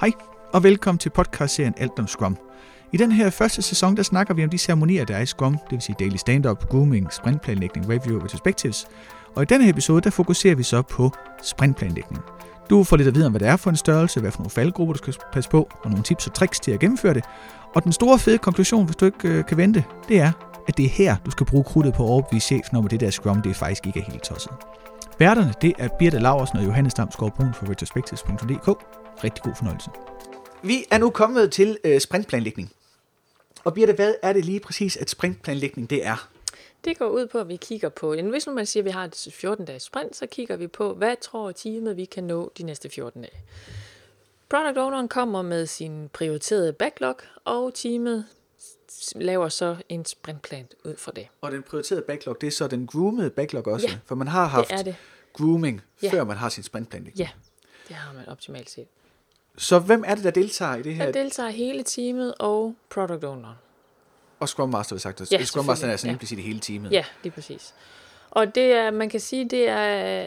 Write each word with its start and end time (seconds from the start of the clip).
Hej, 0.00 0.12
og 0.52 0.62
velkommen 0.62 0.98
til 0.98 1.10
podcastserien 1.10 1.74
Alt 1.76 1.98
om 1.98 2.06
Scrum. 2.06 2.36
I 2.92 2.96
den 2.96 3.12
her 3.12 3.30
første 3.30 3.62
sæson, 3.62 3.96
der 3.96 4.02
snakker 4.02 4.34
vi 4.34 4.44
om 4.44 4.50
de 4.50 4.58
ceremonier, 4.58 5.04
der 5.04 5.16
er 5.16 5.20
i 5.20 5.26
Scrum, 5.26 5.52
det 5.52 5.70
vil 5.70 5.80
sige 5.80 5.96
daily 5.98 6.16
stand-up, 6.16 6.68
grooming, 6.68 7.12
sprintplanlægning, 7.12 7.88
review 7.88 8.16
og 8.18 8.24
retrospectives. 8.24 8.86
Og 9.34 9.42
i 9.42 9.46
denne 9.46 9.64
her 9.64 9.72
episode, 9.72 10.00
der 10.00 10.10
fokuserer 10.10 10.54
vi 10.54 10.62
så 10.62 10.82
på 10.82 11.12
sprintplanlægning. 11.42 12.22
Du 12.70 12.84
får 12.84 12.96
lidt 12.96 13.08
at 13.08 13.14
vide 13.14 13.26
om, 13.26 13.32
hvad 13.32 13.40
det 13.40 13.48
er 13.48 13.56
for 13.56 13.70
en 13.70 13.76
størrelse, 13.76 14.20
hvad 14.20 14.30
for 14.30 14.38
nogle 14.38 14.50
faldgrupper, 14.50 14.92
du 14.92 14.98
skal 14.98 15.14
passe 15.32 15.50
på, 15.50 15.68
og 15.82 15.90
nogle 15.90 16.04
tips 16.04 16.26
og 16.26 16.34
tricks 16.34 16.60
til 16.60 16.70
at 16.70 16.80
gennemføre 16.80 17.14
det. 17.14 17.24
Og 17.74 17.84
den 17.84 17.92
store 17.92 18.18
fede 18.18 18.38
konklusion, 18.38 18.84
hvis 18.84 18.96
du 18.96 19.04
ikke 19.04 19.28
øh, 19.28 19.44
kan 19.44 19.56
vente, 19.56 19.84
det 20.08 20.20
er, 20.20 20.32
at 20.68 20.76
det 20.76 20.84
er 20.84 20.90
her, 20.90 21.16
du 21.26 21.30
skal 21.30 21.46
bruge 21.46 21.64
krudtet 21.64 21.94
på 21.94 22.04
at 22.04 22.08
overbevise 22.08 22.46
chefen 22.46 22.76
om, 22.76 22.84
at 22.84 22.90
det 22.90 23.00
der 23.00 23.10
Scrum, 23.10 23.42
det 23.42 23.56
faktisk 23.56 23.86
ikke 23.86 24.00
er 24.00 24.04
helt 24.04 24.22
tosset. 24.22 24.52
Værterne, 25.20 25.54
det 25.62 25.74
er 25.78 25.88
Birte 25.98 26.18
Laversen 26.18 26.58
og 26.58 26.64
Johannes 26.64 26.94
Damsgaard 26.94 27.36
Brun 27.36 27.54
fra 27.54 27.66
retrospectives.dk. 27.70 28.68
Rigtig 29.24 29.42
god 29.42 29.52
fornøjelse. 29.56 29.90
Vi 30.62 30.84
er 30.90 30.98
nu 30.98 31.10
kommet 31.10 31.52
til 31.52 31.78
øh, 31.84 32.00
sprintplanlægning. 32.00 32.72
Og 33.64 33.74
Birte, 33.74 33.92
hvad 33.92 34.14
er 34.22 34.32
det 34.32 34.44
lige 34.44 34.60
præcis, 34.60 34.96
at 34.96 35.10
sprintplanlægning 35.10 35.90
det 35.90 36.06
er? 36.06 36.28
Det 36.84 36.98
går 36.98 37.08
ud 37.08 37.26
på, 37.26 37.38
at 37.38 37.48
vi 37.48 37.56
kigger 37.56 37.88
på, 37.88 38.14
hvis 38.30 38.46
nu 38.46 38.52
man 38.52 38.66
siger, 38.66 38.82
at 38.82 38.84
vi 38.84 38.90
har 38.90 39.04
et 39.04 39.14
14-dages 39.14 39.82
sprint, 39.82 40.16
så 40.16 40.26
kigger 40.26 40.56
vi 40.56 40.66
på, 40.66 40.94
hvad 40.94 41.14
tror 41.22 41.52
teamet, 41.52 41.96
vi 41.96 42.04
kan 42.04 42.24
nå 42.24 42.52
de 42.58 42.62
næste 42.62 42.88
14 42.88 43.22
dage. 43.22 43.36
Product 44.48 44.78
owneren 44.78 45.08
kommer 45.08 45.42
med 45.42 45.66
sin 45.66 46.08
prioriterede 46.12 46.72
backlog, 46.72 47.16
og 47.44 47.74
teamet 47.74 48.24
laver 49.14 49.48
så 49.48 49.76
en 49.88 50.04
sprintplan 50.04 50.66
ud 50.84 50.96
fra 50.96 51.12
det. 51.16 51.26
Og 51.40 51.52
den 51.52 51.62
prioriterede 51.62 52.02
backlog, 52.02 52.40
det 52.40 52.46
er 52.46 52.50
så 52.50 52.68
den 52.68 52.86
groomede 52.86 53.30
backlog 53.30 53.66
også? 53.66 53.86
Ja, 53.88 53.98
for 54.04 54.14
man 54.14 54.28
har 54.28 54.46
haft 54.46 54.70
det 54.70 54.78
er 54.78 54.82
det. 54.82 54.96
Grooming, 55.32 55.80
ja. 56.02 56.10
før 56.10 56.24
man 56.24 56.36
har 56.36 56.48
sin 56.48 56.62
sprintplanlægning. 56.62 57.18
Ja, 57.18 57.28
det 57.88 57.96
har 57.96 58.12
man 58.12 58.28
optimalt 58.28 58.70
set. 58.70 58.86
Så 59.58 59.78
hvem 59.78 60.04
er 60.06 60.14
det, 60.14 60.24
der 60.24 60.30
deltager 60.30 60.74
i 60.74 60.82
det 60.82 60.94
her? 60.94 61.04
Der 61.04 61.12
deltager 61.12 61.50
hele 61.50 61.82
teamet 61.82 62.34
og 62.38 62.74
product 62.90 63.24
owner. 63.24 63.54
Og 64.40 64.48
Scrum 64.48 64.68
Master, 64.68 64.94
vil 64.94 65.00
sagt. 65.00 65.32
Ja, 65.32 65.44
Scrum 65.44 65.64
Master 65.64 65.88
er 65.88 65.96
sådan 65.96 66.08
ja. 66.08 66.12
implicit 66.12 66.38
i 66.38 66.42
hele 66.42 66.60
teamet. 66.60 66.92
Ja, 66.92 67.04
lige 67.22 67.32
præcis. 67.32 67.74
Og 68.30 68.54
det 68.54 68.72
er, 68.72 68.90
man 68.90 69.08
kan 69.08 69.20
sige, 69.20 69.48
det 69.48 69.68
er 69.68 70.26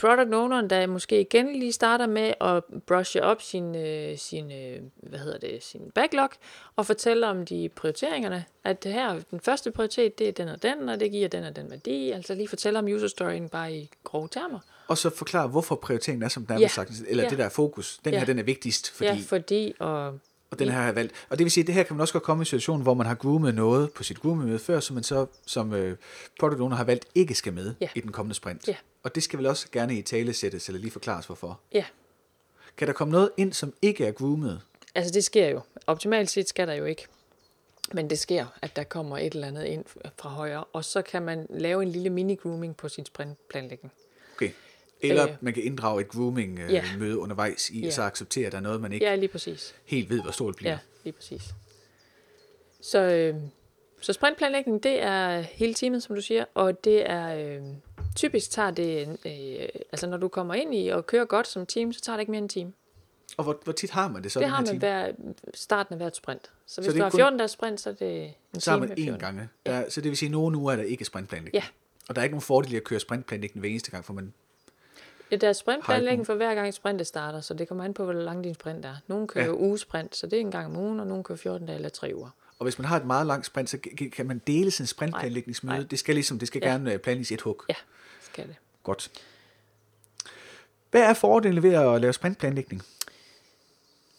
product 0.00 0.34
owneren, 0.34 0.70
der 0.70 0.86
måske 0.86 1.20
igen 1.20 1.52
lige 1.58 1.72
starter 1.72 2.06
med 2.06 2.34
at 2.40 2.64
brushe 2.86 3.22
op 3.22 3.42
sin, 3.42 3.76
øh, 3.76 4.18
sin, 4.18 4.52
øh, 4.52 4.78
hvad 4.96 5.18
hedder 5.18 5.38
det, 5.38 5.62
sin 5.62 5.90
backlog, 5.94 6.30
og 6.76 6.86
fortælle 6.86 7.26
om 7.26 7.46
de 7.46 7.68
prioriteringerne, 7.76 8.44
at 8.64 8.84
det 8.84 8.92
her, 8.92 9.20
den 9.30 9.40
første 9.40 9.70
prioritet, 9.70 10.18
det 10.18 10.28
er 10.28 10.32
den 10.32 10.48
og 10.48 10.62
den, 10.62 10.88
og 10.88 11.00
det 11.00 11.10
giver 11.10 11.28
den 11.28 11.44
og 11.44 11.56
den 11.56 11.70
værdi, 11.70 12.10
altså 12.10 12.34
lige 12.34 12.48
fortælle 12.48 12.78
om 12.78 12.84
user 12.84 13.08
storyen 13.08 13.48
bare 13.48 13.72
i 13.72 13.90
grove 14.04 14.28
termer. 14.28 14.58
Og 14.88 14.98
så 14.98 15.10
forklare, 15.10 15.48
hvorfor 15.48 15.74
prioriteringen 15.74 16.22
er, 16.22 16.28
som 16.28 16.46
den 16.46 16.56
er 16.56 16.60
ja. 16.60 16.68
sagt, 16.68 16.90
eller 17.08 17.22
ja. 17.22 17.30
det 17.30 17.38
der 17.38 17.48
fokus, 17.48 17.98
den 18.04 18.12
ja. 18.12 18.18
her, 18.18 18.26
den 18.26 18.38
er 18.38 18.42
vigtigst, 18.42 18.90
fordi... 18.90 19.10
Ja, 19.10 19.18
fordi, 19.26 19.74
og 19.78 20.18
og 20.52 20.58
den 20.58 20.68
her 20.68 20.74
har 20.74 20.84
jeg 20.84 20.94
valgt. 20.94 21.12
Og 21.28 21.38
det 21.38 21.44
vil 21.44 21.50
sige, 21.50 21.62
at 21.62 21.66
det 21.66 21.74
her 21.74 21.82
kan 21.82 21.96
man 21.96 22.00
også 22.00 22.12
godt 22.12 22.24
komme 22.24 22.40
i 22.40 22.42
en 22.42 22.46
situation, 22.46 22.82
hvor 22.82 22.94
man 22.94 23.06
har 23.06 23.14
groomet 23.14 23.54
noget 23.54 23.92
på 23.92 24.02
sit 24.02 24.20
grooming 24.20 24.60
før, 24.60 24.80
som 24.80 24.94
man 24.94 25.02
så 25.02 25.26
som 25.46 25.72
øh, 25.72 25.96
product 26.40 26.60
owner 26.60 26.76
har 26.76 26.84
valgt 26.84 27.06
ikke 27.14 27.34
skal 27.34 27.52
med 27.52 27.74
ja. 27.80 27.88
i 27.94 28.00
den 28.00 28.12
kommende 28.12 28.34
sprint. 28.34 28.68
Ja. 28.68 28.76
Og 29.02 29.14
det 29.14 29.22
skal 29.22 29.38
vel 29.38 29.46
også 29.46 29.66
gerne 29.72 29.98
i 29.98 30.02
tale 30.02 30.32
sættes, 30.32 30.68
eller 30.68 30.80
lige 30.80 30.90
forklares 30.90 31.26
hvorfor. 31.26 31.60
Ja. 31.72 31.84
Kan 32.76 32.88
der 32.88 32.94
komme 32.94 33.12
noget 33.12 33.30
ind, 33.36 33.52
som 33.52 33.72
ikke 33.82 34.06
er 34.06 34.12
groomet? 34.12 34.60
Altså 34.94 35.12
det 35.12 35.24
sker 35.24 35.48
jo. 35.48 35.60
Optimalt 35.86 36.30
set 36.30 36.48
skal 36.48 36.68
der 36.68 36.74
jo 36.74 36.84
ikke. 36.84 37.06
Men 37.92 38.10
det 38.10 38.18
sker, 38.18 38.46
at 38.62 38.76
der 38.76 38.84
kommer 38.84 39.18
et 39.18 39.34
eller 39.34 39.48
andet 39.48 39.64
ind 39.64 39.84
fra 40.18 40.28
højre, 40.28 40.64
og 40.64 40.84
så 40.84 41.02
kan 41.02 41.22
man 41.22 41.46
lave 41.50 41.82
en 41.82 41.88
lille 41.88 42.10
mini-grooming 42.10 42.76
på 42.76 42.88
sin 42.88 43.06
sprintplanlægning. 43.06 43.92
Okay. 44.36 44.50
Eller 45.02 45.28
øh, 45.28 45.34
man 45.40 45.54
kan 45.54 45.62
inddrage 45.62 46.00
et 46.00 46.08
grooming-møde 46.08 46.92
øh, 47.00 47.00
ja. 47.00 47.14
undervejs 47.14 47.70
i, 47.70 47.80
ja. 47.80 47.86
og 47.86 47.92
så 47.92 48.02
acceptere, 48.02 48.46
at 48.46 48.52
der 48.52 48.58
er 48.58 48.62
noget, 48.62 48.80
man 48.80 48.92
ikke 48.92 49.06
ja, 49.06 49.14
lige 49.14 49.28
præcis. 49.28 49.74
helt 49.84 50.10
ved, 50.10 50.22
hvor 50.22 50.30
stort 50.30 50.56
bliver. 50.56 50.72
Ja, 50.72 50.78
lige 51.04 51.12
præcis. 51.12 51.54
Så, 52.80 52.98
øh, 52.98 53.34
så 54.00 54.12
sprintplanlægning, 54.12 54.82
det 54.82 55.02
er 55.02 55.40
hele 55.40 55.74
teamet, 55.74 56.02
som 56.02 56.14
du 56.14 56.22
siger, 56.22 56.44
og 56.54 56.84
det 56.84 57.10
er 57.10 57.56
øh, 57.56 57.62
typisk 58.16 58.50
tager 58.50 58.70
det, 58.70 59.18
øh, 59.26 59.68
altså 59.92 60.06
når 60.06 60.16
du 60.16 60.28
kommer 60.28 60.54
ind 60.54 60.74
i 60.74 60.88
og 60.88 61.06
kører 61.06 61.24
godt 61.24 61.46
som 61.46 61.66
team, 61.66 61.92
så 61.92 62.00
tager 62.00 62.16
det 62.16 62.20
ikke 62.20 62.30
mere 62.30 62.38
end 62.38 62.44
en 62.44 62.48
time. 62.48 62.72
Og 63.36 63.44
hvor, 63.44 63.60
hvor 63.64 63.72
tit 63.72 63.90
har 63.90 64.08
man 64.08 64.22
det 64.22 64.32
så? 64.32 64.40
Det 64.40 64.48
har 64.48 64.64
man 64.66 64.76
hver 64.76 65.12
starten 65.54 65.92
af 65.92 65.98
hvert 65.98 66.16
sprint. 66.16 66.50
Så 66.66 66.80
hvis 66.80 66.92
så 66.92 66.98
du 66.98 67.02
har 67.02 67.10
14 67.10 67.38
dages 67.38 67.50
sprint, 67.50 67.80
så 67.80 67.90
er 67.90 67.94
det 67.94 68.34
en 68.54 68.60
så 68.60 68.70
har 68.70 68.78
man 68.78 68.92
én 68.92 69.18
gange. 69.18 69.48
Der, 69.66 69.78
ja. 69.78 69.90
Så 69.90 70.00
det 70.00 70.08
vil 70.08 70.16
sige, 70.16 70.26
at 70.26 70.32
nogle 70.32 70.58
uger 70.58 70.72
er 70.72 70.76
der 70.76 70.82
ikke 70.82 71.04
sprintplanlægning. 71.04 71.54
Ja. 71.54 71.68
Og 72.08 72.14
der 72.14 72.20
er 72.20 72.24
ikke 72.24 72.34
nogen 72.34 72.42
fordel 72.42 72.72
i 72.72 72.76
at 72.76 72.84
køre 72.84 73.00
sprintplanlægning 73.00 73.60
hver 73.60 73.70
eneste 73.70 73.90
gang, 73.90 74.04
for 74.04 74.12
man 74.12 74.32
Ja, 75.32 75.36
der 75.36 75.48
er 75.48 75.52
sprintplanlægning 75.52 76.26
for 76.26 76.34
hver 76.34 76.54
gang 76.54 76.74
sprintet 76.74 77.06
starter, 77.06 77.40
så 77.40 77.54
det 77.54 77.68
kommer 77.68 77.84
an 77.84 77.94
på, 77.94 78.04
hvor 78.04 78.12
lang 78.12 78.44
din 78.44 78.54
sprint 78.54 78.84
er. 78.84 78.94
Nogle 79.06 79.26
kører 79.26 79.44
ja. 79.44 79.52
ugesprint, 79.52 80.16
så 80.16 80.26
det 80.26 80.36
er 80.36 80.40
en 80.40 80.50
gang 80.50 80.66
om 80.66 80.76
ugen, 80.76 81.00
og 81.00 81.06
nogle 81.06 81.24
kører 81.24 81.38
14 81.38 81.66
dage 81.66 81.76
eller 81.76 81.88
3 81.88 82.12
uger. 82.14 82.30
Og 82.58 82.64
hvis 82.64 82.78
man 82.78 82.86
har 82.86 82.96
et 82.96 83.06
meget 83.06 83.26
langt 83.26 83.46
sprint, 83.46 83.70
så 83.70 83.78
kan 84.12 84.26
man 84.26 84.42
dele 84.46 84.70
sin 84.70 84.86
sprintplanlægningsmøde. 84.86 85.76
Nej. 85.76 85.86
Det 85.90 85.98
skal 85.98 86.14
ligesom, 86.14 86.38
det 86.38 86.48
skal 86.48 86.60
ja. 86.64 86.70
gerne 86.70 86.92
øh, 86.92 86.98
planlægges 86.98 87.30
i 87.30 87.34
et 87.34 87.40
hug. 87.40 87.64
Ja, 87.68 87.74
skal 88.20 88.46
det. 88.46 88.56
Godt. 88.82 89.10
Hvad 90.90 91.02
er 91.02 91.14
fordelen 91.14 91.62
ved 91.62 91.74
at 91.74 92.00
lave 92.00 92.12
sprintplanlægning? 92.12 92.82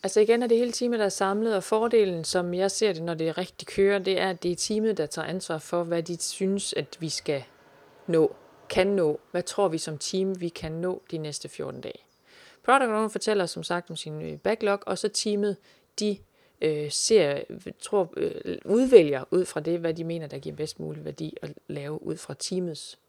Altså 0.04 0.20
igen 0.20 0.44
er 0.44 0.48
det 0.48 0.58
hele 0.58 0.72
teamet, 0.72 1.00
der 1.00 1.06
er 1.06 1.10
samlet, 1.10 1.56
og 1.56 1.64
fordelen, 1.64 2.24
som 2.24 2.54
jeg 2.54 2.72
ser 2.72 2.94
det, 2.94 3.04
når 3.04 3.14
det 3.14 3.38
rigtig 3.38 3.68
kører, 3.68 4.00
det 4.00 4.22
er, 4.22 4.30
at 4.30 4.44
det 4.44 4.52
er 4.52 4.56
teamet, 4.56 4.98
der 4.98 5.06
tager 5.06 5.28
ansvar 5.28 5.58
for, 5.58 5.84
hvad 5.84 6.04
de 6.04 6.22
synes, 6.22 6.74
at 6.74 6.98
vi 7.00 7.10
skal 7.10 7.44
nå 8.08 8.36
kan 8.74 8.88
nå. 8.88 9.20
Hvad 9.32 9.44
tror 9.44 9.68
vi 9.68 9.78
som 9.78 9.98
team, 9.98 10.42
vi 10.42 10.50
kan 10.50 10.72
nå 10.72 11.02
de 11.12 11.18
næste 11.18 11.50
14 11.50 11.82
dage? 11.82 12.00
Product 12.64 12.90
Owner 12.90 13.08
fortæller 13.08 13.46
som 13.46 13.64
sagt 13.64 13.90
om 13.90 13.96
sin 13.96 14.22
øh, 14.22 14.38
backlog, 14.38 14.80
og 14.86 14.98
så 14.98 15.10
teamet, 15.10 15.58
de 16.00 16.18
øh, 16.62 16.92
ser, 16.92 17.44
tror, 17.82 18.14
øh, 18.18 18.58
udvælger 18.66 19.24
ud 19.32 19.46
fra 19.46 19.60
det, 19.60 19.80
hvad 19.80 19.94
de 19.94 20.04
mener, 20.04 20.28
der 20.28 20.40
giver 20.40 20.56
bedst 20.56 20.80
mulig 20.80 21.06
værdi 21.06 21.38
at 21.42 21.54
lave 21.68 22.04
ud 22.04 22.18
fra 22.18 22.34
teamets 22.40 23.00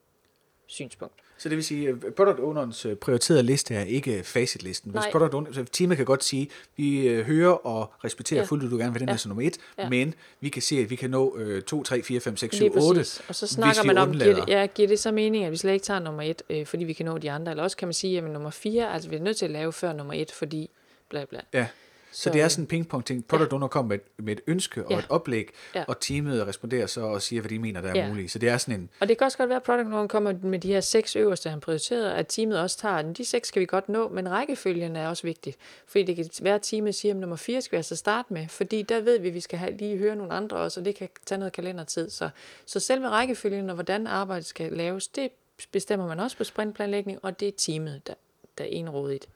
synspunkt. 0.67 1.15
Så 1.39 1.49
det 1.49 1.57
vil 1.57 1.65
sige, 1.65 1.89
at 1.89 2.15
product 2.17 2.41
ownerens 2.41 2.87
øh, 2.87 2.97
prioriterede 2.97 3.43
liste 3.43 3.75
er 3.75 3.85
ikke 3.85 4.23
facitlisten. 4.23 4.91
Hvis 4.91 5.03
product 5.13 5.35
owner, 5.35 5.65
teamet 5.73 5.97
kan 5.97 6.07
godt 6.07 6.25
sige, 6.25 6.49
vi 6.77 7.09
øh, 7.09 7.27
hører 7.27 7.67
og 7.67 7.93
respekterer 8.05 8.41
ja. 8.41 8.47
fuldt 8.47 8.65
ud, 8.65 8.71
du 8.71 8.77
gerne 8.77 8.93
vil 8.93 9.01
den 9.01 9.09
ja. 9.09 9.13
her 9.13 9.19
som 9.19 9.29
nummer 9.29 9.47
et, 9.47 9.59
ja. 9.79 9.89
men 9.89 10.15
vi 10.41 10.49
kan 10.49 10.63
se, 10.63 10.77
at 10.77 10.91
vi 10.91 10.97
kan 10.97 11.11
nå 11.11 11.37
øh, 11.39 11.63
2, 11.63 11.83
3, 11.83 12.03
4, 12.03 12.21
5, 12.21 12.37
6, 12.37 12.57
7, 12.57 12.65
8, 12.77 13.01
Og 13.29 13.35
så 13.35 13.47
snakker 13.47 13.85
man 13.85 13.99
om, 13.99 14.13
giver 14.13 14.35
det, 14.35 14.49
ja, 14.49 14.67
giver 14.67 14.89
det 14.89 14.99
så 14.99 15.13
mening, 15.13 15.45
at 15.45 15.53
vi 15.53 15.57
slet 15.57 15.73
ikke 15.73 15.85
tager 15.85 16.01
nummer 16.01 16.23
et, 16.23 16.43
øh, 16.51 16.67
fordi 16.67 16.85
vi 16.85 16.93
kan 16.93 17.07
nå 17.07 17.19
de 17.19 17.31
andre, 17.31 17.53
eller 17.53 17.63
også 17.63 17.77
kan 17.77 17.89
man 17.89 17.95
sige, 17.95 18.19
at 18.19 18.25
nummer 18.25 18.51
4, 18.51 18.93
altså 18.93 19.09
vi 19.09 19.17
er 19.17 19.21
nødt 19.21 19.37
til 19.37 19.45
at 19.45 19.51
lave 19.51 19.73
før 19.73 19.93
nummer 19.93 20.15
et, 20.15 20.33
fordi 20.33 20.71
bla 21.09 21.25
bla. 21.25 21.41
Ja. 21.53 21.67
Så, 22.15 22.23
så 22.23 22.31
det 22.31 22.41
er 22.41 22.49
sådan 22.49 22.63
en 22.63 22.67
pingpong-ting. 22.67 23.27
Product 23.27 23.53
ja. 23.53 23.55
owner 23.55 23.69
kommer 23.69 23.89
med, 23.89 23.99
med 24.25 24.33
et 24.37 24.41
ønske 24.47 24.85
og 24.85 24.91
ja. 24.91 24.99
et 24.99 25.07
oplæg, 25.09 25.49
ja. 25.75 25.85
og 25.89 26.01
teamet 26.01 26.47
responderer 26.47 26.87
så 26.87 27.01
og 27.01 27.23
siger, 27.23 27.43
hvad 27.43 27.51
de 27.51 27.59
mener, 27.59 27.81
der 27.81 27.89
er 27.89 27.99
ja. 27.99 28.09
muligt. 28.09 28.31
Så 28.31 28.39
det 28.39 28.49
er 28.49 28.59
sådan 28.59 28.81
en... 28.81 28.91
Og 29.01 29.09
det 29.09 29.19
kan 29.19 29.25
også 29.25 29.39
godt 29.39 29.49
være, 29.49 29.57
at 29.57 29.63
product 29.63 29.87
owner 29.87 30.07
kommer 30.07 30.35
med 30.43 30.59
de 30.59 30.69
her 30.69 30.81
seks 30.81 31.17
øverste, 31.17 31.51
han 31.51 31.61
prioriterer, 31.61 32.15
at 32.15 32.27
teamet 32.29 32.61
også 32.61 32.79
tager 32.79 33.03
den. 33.03 33.13
De 33.13 33.25
seks 33.25 33.49
skal 33.49 33.61
vi 33.61 33.67
godt 33.67 33.89
nå, 33.89 34.09
men 34.09 34.31
rækkefølgen 34.31 34.97
er 34.97 35.09
også 35.09 35.23
vigtig. 35.23 35.55
Fordi 35.87 36.05
det 36.05 36.17
kan 36.17 36.29
være, 36.43 36.55
at 36.55 36.63
teamet 36.63 36.95
siger, 36.95 37.15
at 37.15 37.21
nummer 37.21 37.37
fire 37.37 37.63
skal 37.63 37.77
vi 37.77 37.77
altså 37.77 37.97
starte 37.97 38.33
med, 38.33 38.49
fordi 38.49 38.83
der 38.83 39.01
ved 39.01 39.19
vi, 39.19 39.29
at 39.29 39.35
vi 39.35 39.41
skal 39.41 39.59
have, 39.59 39.77
lige 39.77 39.97
høre 39.97 40.17
nogle 40.17 40.33
andre 40.33 40.57
også, 40.57 40.81
og 40.81 40.85
det 40.85 40.95
kan 40.95 41.09
tage 41.27 41.39
noget 41.39 41.53
kalendertid. 41.53 42.11
Så, 42.11 42.29
så 42.67 42.81
selve 42.81 43.09
rækkefølgen 43.09 43.71
og 43.71 43.75
hvordan 43.75 44.07
arbejdet 44.07 44.47
skal 44.47 44.73
laves, 44.73 45.09
det 45.09 45.31
bestemmer 45.73 46.07
man 46.07 46.21
også 46.21 46.37
på 46.37 46.45
sprintplanlægning, 46.45 47.19
og 47.23 47.41
det 47.41 47.49
er 47.49 47.53
teamet, 47.57 48.07
der, 48.07 48.15
der 48.59 48.65
er 48.65 48.69
enrådigt 48.69 49.29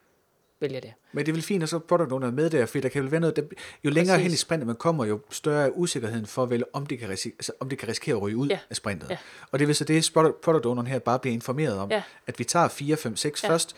vælger 0.61 0.81
det. 0.81 0.93
Men 1.13 1.27
det 1.27 1.33
er 1.33 1.35
vel 1.35 1.43
fint, 1.43 1.63
at 1.63 1.69
så 1.69 1.79
product 1.79 2.13
owner 2.13 2.31
med 2.31 2.51
der, 2.51 2.67
for 2.67 2.79
der 2.79 2.89
kan 2.89 3.03
vel 3.03 3.11
være 3.11 3.21
noget, 3.21 3.37
der, 3.37 3.43
jo 3.85 3.91
længere 3.91 4.17
Præcis. 4.17 4.25
hen 4.25 4.33
i 4.33 4.37
sprintet 4.37 4.67
man 4.67 4.77
kommer, 4.77 5.05
jo 5.05 5.21
større 5.31 5.67
er 5.67 5.71
usikkerheden 5.71 6.27
for, 6.27 6.47
vel, 6.47 6.65
om, 6.73 6.87
det 6.87 6.99
kan 6.99 7.09
risikere, 7.09 7.37
altså, 7.39 7.53
om 7.61 7.69
det 7.69 7.79
kan 7.79 7.89
risikere 7.89 8.17
at 8.17 8.23
ryge 8.23 8.37
ud 8.37 8.49
ja. 8.49 8.59
af 8.71 8.77
sprintet. 8.77 9.11
Ja. 9.11 9.17
Og 9.51 9.59
det 9.59 9.67
vil 9.67 9.77
så 9.77 9.85
det, 9.85 10.11
product 10.43 10.67
owneren 10.67 10.87
her 10.87 10.99
bare 10.99 11.19
bliver 11.19 11.35
informeret 11.35 11.79
om, 11.79 11.91
ja. 11.91 12.03
at 12.27 12.39
vi 12.39 12.45
tager 12.45 12.69
4, 12.69 12.97
5, 12.97 13.17
6 13.17 13.45
ja. 13.45 13.49
først, 13.49 13.77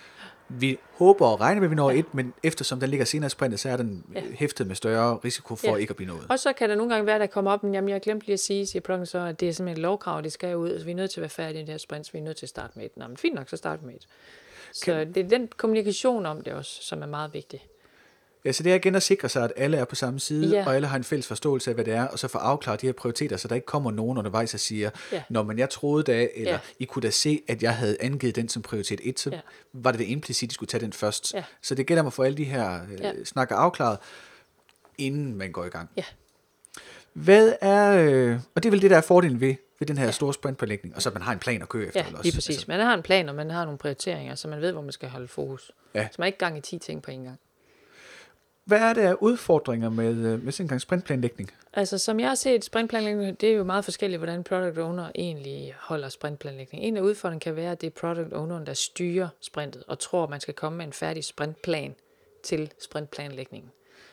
vi 0.59 0.79
håber 0.93 1.27
og 1.27 1.41
regner 1.41 1.61
med, 1.61 1.67
at 1.67 1.71
vi 1.71 1.75
når 1.75 1.91
ja. 1.91 1.99
et, 1.99 2.15
men 2.15 2.35
eftersom 2.43 2.81
den 2.81 2.91
ligger 2.91 3.07
senere 3.07 3.27
i 3.27 3.31
sprintet, 3.31 3.61
så 3.61 3.69
er 3.69 3.77
den 3.77 4.05
ja. 4.15 4.23
hæftet 4.35 4.67
med 4.67 4.77
større 4.77 5.17
risiko 5.25 5.57
for 5.57 5.67
ja. 5.67 5.77
ikke 5.77 5.91
at 5.91 5.97
blive 5.97 6.09
nået. 6.09 6.27
Og 6.29 6.39
så 6.39 6.53
kan 6.53 6.69
der 6.69 6.77
nogle 6.77 6.95
gange 6.95 7.07
være, 7.07 7.19
der 7.19 7.27
kommer 7.27 7.51
op, 7.51 7.63
men 7.63 7.75
jamen, 7.75 7.91
jeg 7.91 8.01
glemte 8.01 8.27
lige 8.27 8.35
at 8.35 8.41
sige, 8.41 8.67
siger 8.67 9.05
så, 9.05 9.19
at 9.19 9.41
det 9.41 9.49
er 9.49 9.53
simpelthen 9.53 9.79
et 9.79 9.83
lovkrav, 9.83 10.23
det 10.23 10.33
skal 10.33 10.57
ud, 10.57 10.71
altså 10.71 10.85
vi 10.85 10.91
er 10.91 10.97
nødt 10.97 11.11
til 11.11 11.21
at 11.21 11.23
være 11.23 11.31
færdige 11.31 11.63
i 11.63 11.65
det 11.65 11.73
her 11.73 11.79
sprint, 11.79 12.07
så 12.07 12.13
vi 12.13 12.19
er 12.19 12.23
nødt 12.23 12.37
til 12.37 12.47
at 12.47 12.51
starte 12.51 12.73
med 12.77 12.85
et. 12.85 12.97
Nå, 12.97 13.09
men 13.09 13.17
fint 13.17 13.35
nok, 13.35 13.49
så 13.49 13.57
start 13.57 13.83
med 13.83 13.95
et. 13.95 14.07
Så 14.73 15.05
det 15.05 15.17
er 15.17 15.29
den 15.29 15.49
kommunikation 15.57 16.27
om 16.27 16.41
det 16.41 16.53
også, 16.53 16.83
som 16.83 17.03
er 17.03 17.07
meget 17.07 17.35
vigtig. 17.35 17.67
Ja, 18.45 18.53
så 18.53 18.63
det 18.63 18.73
er 18.73 18.77
igen 18.77 18.95
at 18.95 19.03
sikre 19.03 19.29
sig, 19.29 19.45
at 19.45 19.53
alle 19.57 19.77
er 19.77 19.85
på 19.85 19.95
samme 19.95 20.21
side, 20.21 20.57
ja. 20.57 20.67
og 20.67 20.75
alle 20.75 20.89
har 20.89 20.97
en 20.97 21.05
fælles 21.05 21.27
forståelse 21.27 21.71
af, 21.71 21.75
hvad 21.75 21.85
det 21.85 21.95
er, 21.95 22.07
og 22.07 22.19
så 22.19 22.29
få 22.29 22.39
afklaret 22.39 22.81
de 22.81 22.87
her 22.87 22.93
prioriteter, 22.93 23.37
så 23.37 23.49
der 23.49 23.55
ikke 23.55 23.67
kommer 23.67 23.91
nogen 23.91 24.19
undervejs 24.19 24.55
og 24.55 24.61
siger, 24.61 24.91
ja. 25.13 25.23
når 25.29 25.43
man 25.43 25.59
jeg 25.59 25.71
troede 25.71 26.03
da, 26.03 26.29
eller 26.35 26.53
ja. 26.53 26.59
I 26.79 26.85
kunne 26.85 27.03
da 27.03 27.11
se, 27.11 27.43
at 27.49 27.63
jeg 27.63 27.77
havde 27.77 27.97
angivet 28.01 28.37
den 28.37 28.49
som 28.49 28.63
prioritet 28.63 29.01
1, 29.03 29.21
så 29.21 29.31
ja. 29.31 29.41
var 29.73 29.91
det 29.91 29.99
det 29.99 30.07
implicit, 30.07 30.49
at 30.49 30.53
I 30.53 30.55
skulle 30.55 30.69
tage 30.69 30.81
den 30.81 30.93
først. 30.93 31.35
Ja. 31.35 31.45
Så 31.63 31.75
det 31.75 31.87
gælder 31.87 32.01
om 32.01 32.07
at 32.07 32.13
få 32.13 32.23
alle 32.23 32.37
de 32.37 32.45
her 32.45 32.81
øh, 32.93 33.01
ja. 33.01 33.13
snakker 33.25 33.57
afklaret, 33.57 33.99
inden 34.99 35.35
man 35.35 35.53
går 35.53 35.65
i 35.65 35.69
gang. 35.69 35.91
Ja. 35.97 36.05
Hvad 37.13 37.53
er, 37.61 38.11
øh, 38.11 38.39
og 38.55 38.63
det 38.63 38.69
er 38.69 38.71
vel 38.71 38.83
det, 38.83 38.91
der 38.91 38.97
er 38.97 39.01
fordelen 39.01 39.41
ved 39.41 39.55
ved 39.81 39.87
den 39.87 39.99
her 39.99 40.05
ja. 40.05 40.11
store 40.11 40.35
sprintpålægning, 40.35 40.97
og 40.97 41.03
så 41.03 41.11
man 41.11 41.23
har 41.23 41.33
en 41.33 41.39
plan 41.39 41.63
at 41.63 41.69
køre 41.69 41.87
efter. 41.87 42.01
Ja, 42.01 42.07
lige 42.07 42.19
også. 42.19 42.33
præcis. 42.35 42.49
Altså. 42.57 42.65
Man 42.69 42.81
har 42.81 42.95
en 42.95 43.03
plan, 43.03 43.29
og 43.29 43.35
man 43.35 43.51
har 43.51 43.65
nogle 43.65 43.79
prioriteringer, 43.79 44.35
så 44.35 44.49
man 44.49 44.61
ved, 44.61 44.73
hvor 44.73 44.83
man 44.83 44.93
skal 44.93 45.09
holde 45.09 45.29
fokus. 45.29 45.73
Ja. 45.95 46.09
Så 46.13 46.15
man 46.19 46.25
er 46.25 46.27
ikke 46.27 46.39
gang 46.39 46.59
i 46.59 46.61
10 46.61 46.79
ting 46.79 47.03
på 47.03 47.11
en 47.11 47.25
gang. 47.25 47.39
hvad 48.65 48.79
er 48.81 48.93
det 48.93 49.01
af 49.01 49.15
udfordringer 49.21 49.91
med, 49.91 50.15
øh, 50.15 50.45
med 50.45 50.53
sådan 50.53 50.65
en 50.65 50.69
gang 50.69 50.81
sprintplanlægning? 50.81 51.51
Altså, 51.73 51.99
som 51.99 52.21
jeg 52.21 52.29
har 52.29 52.35
set 52.35 52.65
sprintplanlægning, 52.65 53.41
det 53.41 53.49
er 53.49 53.55
jo 53.55 53.65
meget 53.65 53.85
forskelligt, 53.85 54.21
hvordan 54.21 54.45
product 54.45 54.79
owner 54.79 55.11
egentlig 55.15 55.75
holder 55.79 56.09
sprintplanlægning. 56.09 56.85
En 56.85 56.97
af 56.97 57.01
udfordringerne 57.01 57.41
kan 57.41 57.57
være, 57.57 57.73
at 57.73 57.81
det 57.81 57.87
er 57.87 57.91
product 58.01 58.33
owneren, 58.33 58.67
der 58.67 58.75
styrer 58.75 59.29
sprintet, 59.41 59.85
og 59.89 59.99
tror, 59.99 60.25
at 60.25 60.31
man 60.31 60.41
skal 60.41 60.55
komme 60.55 60.79
med 60.79 60.87
en 60.87 60.93
færdig 60.93 61.25
sprintplan 61.25 61.95
til 62.43 62.73
sprintplanlægningen. 62.81 63.71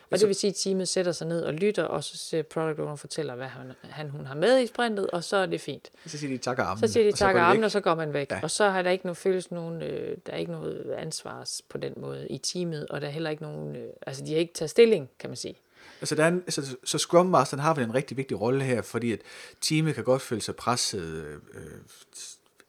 Og 0.08 0.14
Altså- 0.14 0.26
det 0.26 0.28
vil 0.28 0.36
sige, 0.36 0.50
at 0.50 0.56
teamet 0.56 0.88
sætter 0.88 1.12
sig 1.12 1.28
ned 1.28 1.42
og 1.44 1.54
lytter, 1.54 1.84
og 1.84 2.04
så 2.04 2.18
ser 2.18 2.42
product 2.42 2.80
owner 2.80 2.96
fortæller, 2.96 3.36
hvad 3.36 3.48
han, 3.48 3.72
han 3.82 4.10
hun 4.10 4.26
har 4.26 4.36
med 4.36 4.60
i 4.60 4.68
sprintet, 4.68 5.08
og 5.08 5.24
så 5.24 5.38
er 5.38 5.46
det 5.46 5.62
fint. 5.62 5.90
Så 6.06 6.18
siger 6.18 6.32
de 6.34 6.38
tak 6.38 6.60
armen. 6.60 6.88
Så 6.88 6.94
siger 6.94 7.12
de 7.12 7.18
tak 7.18 7.36
armen, 7.36 7.64
og 7.64 7.72
så 7.72 7.80
går 7.80 7.96
man 7.96 8.14
væk. 8.14 8.32
Ja. 8.32 8.40
Og 8.44 8.52
så 8.52 8.70
har 8.70 8.82
der 8.82 8.90
ikke 8.92 9.06
nogen 9.06 9.16
følelse 9.16 9.54
nogen, 9.54 9.82
øh, 9.82 10.18
der 10.26 10.34
er 10.34 10.38
ikke 10.38 10.52
noget 10.52 10.92
ansvar 10.98 11.50
på 11.70 11.78
den 11.78 11.94
måde 11.98 12.28
i 12.30 12.38
teamet, 12.38 12.88
og 12.88 13.02
der 13.02 13.08
er 13.08 13.12
heller 13.12 13.30
ikke 13.30 13.44
nogen, 13.44 13.76
øh, 13.76 13.90
altså 14.08 14.26
de 14.26 14.32
har 14.32 14.40
ikke 14.40 14.54
taget 14.54 14.70
stilling, 14.70 15.10
kan 15.20 15.30
man 15.30 15.38
sige. 15.38 15.56
Altså, 16.02 16.16
der 16.16 16.24
er 16.24 16.28
en, 16.28 16.42
altså, 16.46 16.76
så 16.84 16.98
Scrum 16.98 17.26
Masteren 17.26 17.62
har 17.62 17.74
vel 17.74 17.84
en 17.84 17.94
rigtig 17.94 18.18
vigtig 18.18 18.42
rolle 18.42 18.64
her, 18.64 18.82
fordi 18.82 19.12
at 19.12 19.20
teamet 19.62 19.96
kan 19.96 20.04
godt 20.04 20.22
føle 20.22 20.42
sig 20.42 20.56
presset, 20.56 21.02
øh, 21.02 21.34
øh, 21.34 21.62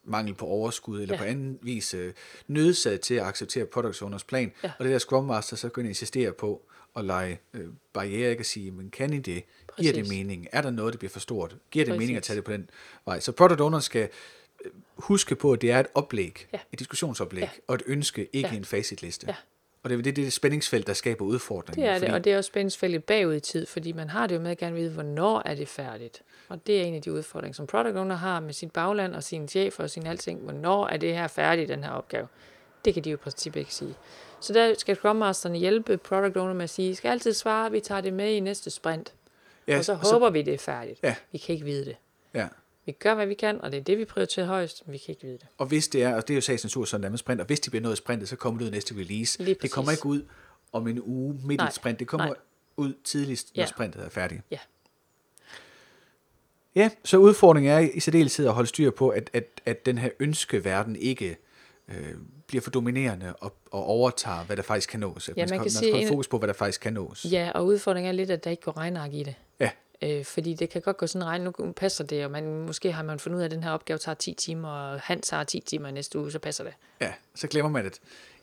mangel 0.05 0.35
på 0.35 0.47
overskud, 0.47 1.01
eller. 1.01 1.15
Ja. 1.15 1.21
på 1.21 1.25
anden 1.25 1.59
vis 1.63 1.95
øh, 1.95 2.13
nødsaget 2.47 3.01
til 3.01 3.15
at 3.15 3.23
acceptere 3.27 3.67
product 3.67 4.03
owners 4.03 4.25
plan. 4.25 4.53
Ja. 4.65 4.73
Og 4.79 4.85
det 4.85 4.93
der 4.93 4.99
Scrum 4.99 5.25
Master 5.25 5.57
så 5.57 5.69
kan 5.69 5.87
insistere 5.87 6.33
på 6.33 6.63
at 6.99 7.05
lege 7.05 7.41
øh, 7.55 7.67
barriere, 7.93 8.31
ikke 8.31 8.41
at 8.41 8.47
sige, 8.47 8.71
men 8.71 8.91
kan 8.91 9.13
I 9.13 9.19
det? 9.19 9.43
Giver 9.81 9.93
det 9.93 10.03
Præcis. 10.03 10.19
mening? 10.19 10.47
Er 10.53 10.61
der 10.63 10.71
noget, 10.71 10.93
der 10.93 10.99
bliver 10.99 11.11
for 11.11 11.21
stort? 11.21 11.57
Giver 11.71 11.85
det 11.85 11.95
mening 11.95 12.11
at 12.17 12.21
Præcis. 12.21 12.27
tage 12.27 12.37
det 12.37 12.45
på 12.45 12.53
den 12.53 12.71
vej? 13.05 13.21
Så 13.21 13.33
product 13.33 13.61
owner 13.61 13.81
skal 13.81 14.09
øh, 14.65 14.71
huske 14.97 15.35
på, 15.35 15.53
at 15.53 15.61
det 15.63 15.71
er 15.71 15.81
et 15.81 15.87
oplæg, 15.95 16.47
Ja. 16.53 16.59
et 16.73 16.79
diskussionsoplæg, 16.79 17.43
Ja. 17.43 17.49
og 17.67 17.75
et 17.75 17.83
ønske, 17.87 18.29
ikke 18.33 18.49
Ja. 18.49 18.57
en 18.57 18.65
facitliste. 18.65 19.27
Ja. 19.29 19.35
Og 19.83 19.91
det 19.91 19.99
er 19.99 20.03
det, 20.03 20.17
det 20.17 20.33
spændingsfelt, 20.33 20.87
der 20.87 20.93
skaber 20.93 21.25
udfordringen. 21.25 21.83
Det 21.83 21.89
er 21.89 21.95
det, 21.95 22.03
fordi- 22.03 22.13
og 22.13 22.25
det 22.25 22.33
er 22.33 22.37
også 22.39 22.49
spændingsfældet 22.49 23.05
bagud 23.05 23.35
i 23.35 23.41
tid, 23.41 23.67
fordi 23.67 23.93
man 23.93 24.09
har 24.11 24.27
det 24.27 24.35
jo 24.35 24.41
med 24.41 24.51
at 24.51 24.59
gerne 24.59 24.77
vide, 24.77 24.91
hvornår 24.91 25.43
er 25.45 25.55
det 25.55 25.69
færdigt. 25.69 26.23
Og 26.49 26.67
det 26.67 26.81
er 26.81 26.85
en 26.85 26.95
af 26.95 27.03
de 27.03 27.13
udfordringer, 27.13 27.55
som 27.55 27.67
product 27.67 27.97
owner 27.97 28.15
har 28.17 28.41
med 28.41 28.53
sit 28.53 28.71
bagland 28.73 29.15
og 29.15 29.23
sin 29.25 29.49
chef 29.49 29.81
og 29.81 29.91
sin 29.91 30.07
alting. 30.07 30.41
Hvornår 30.41 30.87
er 30.87 30.97
det 30.97 31.15
her 31.15 31.27
færdigt, 31.27 31.69
den 31.69 31.85
her 31.85 31.91
opgave? 31.91 32.27
Det 32.85 32.95
kan 32.95 33.05
de 33.05 33.11
jo 33.11 33.15
i 33.15 33.17
princippet 33.17 33.61
ikke 33.61 33.75
sige. 33.75 33.95
Så 34.41 34.53
der 34.53 34.75
skal 34.79 34.97
Scrum 34.97 35.17
Masteren 35.17 35.55
hjælpe 35.55 35.97
product 35.97 36.37
owner 36.37 36.55
med 36.55 36.65
at 36.65 36.71
sige, 36.71 36.91
I 36.91 36.95
skal 36.95 37.09
altid 37.09 37.33
svare, 37.33 37.71
vi 37.71 37.81
tager 37.81 38.01
det 38.01 38.13
med 38.13 38.33
i 38.33 38.41
næste 38.41 38.71
sprint. 38.71 39.15
Ja, 39.69 39.79
og 39.79 39.85
så 39.85 39.95
håber 39.95 40.31
vi, 40.31 40.43
det 40.43 40.55
er 40.55 40.59
færdigt. 40.59 41.01
Ja. 41.03 41.15
Vi 41.33 41.39
kan 41.39 41.53
ikke 41.53 41.65
vide 41.65 41.85
det. 41.85 41.97
Ja. 42.35 42.49
Vi 42.87 42.93
gør, 42.93 43.15
hvad 43.15 43.27
vi 43.27 43.35
kan, 43.35 43.61
og 43.61 43.73
det 43.73 43.79
er 43.79 43.83
det, 43.83 43.99
vi 43.99 44.05
prioriterer 44.05 44.47
højst, 44.47 44.87
men 44.87 44.93
vi 44.93 44.99
kan 44.99 45.13
ikke 45.13 45.23
vide 45.23 45.39
det. 45.39 45.47
Og 45.59 45.67
hvis 45.67 45.89
det 45.89 46.03
er, 46.03 46.15
og 46.15 46.29
det 46.29 46.35
er 46.35 46.37
jo 46.37 46.41
sagens 46.41 46.65
natur 46.65 46.85
sådan 46.85 47.11
med 47.11 47.19
sprint, 47.19 47.41
og 47.41 47.47
hvis 47.47 47.61
de 47.61 47.71
bliver 47.71 47.91
af 47.91 47.97
sprintet, 47.97 48.29
så 48.29 48.37
kommer 48.37 48.59
det 48.59 48.65
ud 48.65 48.71
i 48.71 48.75
næste 48.75 48.95
release. 48.95 49.43
Lige 49.43 49.57
det 49.63 49.71
kommer 49.71 49.93
ikke 49.93 50.07
ud 50.07 50.23
om 50.73 50.89
en 50.89 51.03
uge 51.03 51.41
midt 51.45 51.63
i 51.63 51.65
et 51.65 51.75
sprint. 51.75 51.99
Det 51.99 52.07
kommer 52.09 52.27
nej. 52.27 52.37
ud 52.77 52.93
tidligst, 53.05 53.57
når 53.57 53.63
Ja. 53.63 53.67
sprintet 53.67 54.05
er 54.05 54.09
færdigt. 54.09 54.43
Ja. 54.51 54.59
Ja, 56.75 56.91
så 57.05 57.17
udfordringen 57.17 57.73
er 57.73 57.79
i 57.79 58.01
særdeleshed 58.01 58.47
at 58.47 58.53
holde 58.53 58.69
styr 58.69 58.91
på, 58.91 59.09
at, 59.09 59.31
at, 59.33 59.45
at 59.67 59.87
den 59.87 59.99
her 59.99 60.11
ønskeverden 60.21 60.97
ikke 60.97 61.37
øh, 61.89 62.15
bliver 62.47 62.63
for 62.63 62.71
dominerende 62.71 63.37
og, 63.37 63.55
og 63.71 63.85
overtager, 63.85 64.45
hvad 64.45 64.57
der 64.57 64.63
faktisk 64.63 64.89
kan 64.91 65.01
nås. 65.01 65.29
At 65.29 65.37
Ja, 65.37 65.43
man 65.43 65.49
skal, 65.49 65.59
man 65.61 65.71
skal 65.71 65.93
holde 65.93 66.09
fokus 66.09 66.29
på, 66.29 66.39
hvad 66.39 66.47
der 66.47 66.55
faktisk 66.55 66.81
kan 66.81 66.93
nås. 66.93 67.27
Ja, 67.31 67.51
og 67.55 67.67
udfordringen 67.67 68.09
er 68.09 68.13
lidt, 68.17 68.31
at 68.31 68.45
der 68.45 68.51
ikke 68.51 68.63
går 68.63 68.77
regnark 68.77 69.13
i 69.15 69.23
det. 69.23 69.35
Ja. 69.61 69.71
Øh, 70.03 70.25
fordi 70.25 70.55
det 70.55 70.71
kan 70.71 70.83
godt 70.83 70.97
gå 70.97 71.07
sådan 71.07 71.27
regn, 71.27 71.43
nu 71.43 71.73
passer 71.77 72.05
det, 72.05 72.25
og 72.25 72.31
man, 72.31 72.63
måske 72.67 72.93
har 72.93 73.03
man 73.03 73.19
fundet 73.19 73.37
ud 73.37 73.41
af, 73.43 73.45
at 73.45 73.51
den 73.51 73.63
her 73.63 73.71
opgave 73.71 73.99
tager 73.99 74.15
10 74.17 74.35
timer, 74.35 74.69
og 74.69 75.01
han 75.01 75.21
tager 75.21 75.45
10 75.45 75.61
timer 75.61 75.91
næste 75.91 76.19
uge, 76.19 76.31
så 76.33 76.39
passer 76.39 76.65
det. 76.65 76.73
ja, 77.01 77.13
så 77.35 77.47
glemmer 77.49 77.71
man, 77.71 77.87
at 77.87 77.99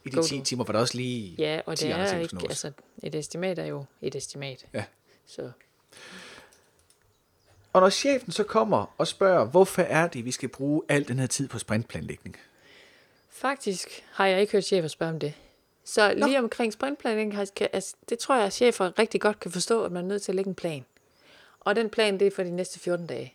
i 0.06 0.10
de 0.10 0.16
Go 0.16 0.22
10 0.22 0.38
to. 0.38 0.44
timer 0.44 0.64
var 0.64 0.72
der 0.74 0.80
også 0.80 0.98
lige 0.98 1.36
Ja, 1.38 1.62
og 1.66 1.78
10 1.78 1.86
det 1.86 1.94
er 1.94 2.18
ikke, 2.18 2.36
nås. 2.36 2.44
altså 2.44 2.72
et 3.04 3.16
estimat 3.16 3.60
er 3.60 3.66
jo 3.66 3.86
et 4.02 4.16
estimat. 4.16 4.66
Ja. 4.74 4.84
Så 5.28 5.52
Og 7.74 7.82
når 7.82 7.90
chefen 7.90 8.32
så 8.32 8.44
kommer 8.44 8.86
og 8.98 9.08
spørger, 9.08 9.46
hvorfor 9.46 9.82
er 9.82 10.08
det, 10.08 10.26
vi 10.26 10.32
skal 10.32 10.50
bruge 10.50 10.82
al 10.90 11.08
den 11.08 11.20
her 11.20 11.28
tid 11.28 11.48
på 11.48 11.60
sprintplanlægning? 11.60 12.36
Faktisk 13.36 14.06
har 14.12 14.26
jeg 14.26 14.42
ikke 14.42 14.52
hørt 14.52 14.64
chefer 14.64 14.88
spørge 14.88 15.12
om 15.12 15.20
det. 15.20 15.34
Så 15.84 16.14
lige 16.14 16.40
omkring 16.40 16.74
sprintplanlægning, 16.74 17.40
altså, 17.74 17.96
det 18.10 18.20
tror 18.20 18.36
jeg, 18.36 18.46
at 18.46 18.54
chefer 18.54 19.00
rigtig 19.00 19.22
godt 19.22 19.40
kan 19.40 19.52
forstå, 19.52 19.84
at 19.84 19.92
man 19.92 20.04
er 20.04 20.08
nødt 20.08 20.22
til 20.22 20.32
at 20.32 20.36
lægge 20.36 20.50
en 20.50 20.56
plan. 20.56 20.86
Og 21.60 21.76
den 21.76 21.90
plan, 21.90 22.20
det 22.20 22.28
er 22.28 22.32
for 22.32 22.44
de 22.44 22.52
næste 22.52 22.80
14 22.80 23.08
dage. 23.08 23.35